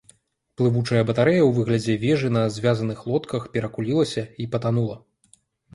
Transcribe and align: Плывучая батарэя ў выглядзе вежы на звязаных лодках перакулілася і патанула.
Плывучая 0.61 1.03
батарэя 1.09 1.43
ў 1.45 1.51
выглядзе 1.59 1.93
вежы 2.05 2.33
на 2.39 2.43
звязаных 2.57 3.07
лодках 3.13 3.49
перакулілася 3.55 4.27
і 4.45 4.53
патанула. 4.57 5.03